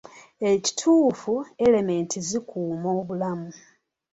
[0.51, 1.33] Ekituufu,
[1.65, 3.49] erementi zikuuma obulamu.